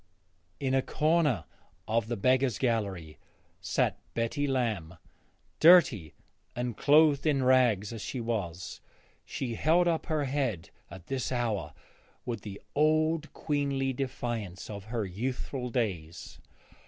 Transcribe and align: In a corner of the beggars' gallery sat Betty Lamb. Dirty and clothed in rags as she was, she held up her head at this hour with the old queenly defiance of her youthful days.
In 0.59 0.73
a 0.73 0.81
corner 0.81 1.45
of 1.87 2.07
the 2.07 2.17
beggars' 2.17 2.57
gallery 2.57 3.19
sat 3.61 3.99
Betty 4.15 4.47
Lamb. 4.47 4.95
Dirty 5.59 6.15
and 6.55 6.75
clothed 6.75 7.27
in 7.27 7.43
rags 7.43 7.93
as 7.93 8.01
she 8.01 8.19
was, 8.19 8.81
she 9.25 9.53
held 9.53 9.87
up 9.87 10.07
her 10.07 10.23
head 10.25 10.71
at 10.89 11.05
this 11.05 11.31
hour 11.31 11.75
with 12.25 12.41
the 12.41 12.59
old 12.73 13.31
queenly 13.31 13.93
defiance 13.93 14.71
of 14.71 14.85
her 14.85 15.05
youthful 15.05 15.69
days. 15.69 16.39